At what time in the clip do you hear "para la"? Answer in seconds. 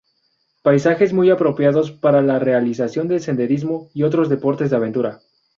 1.91-2.39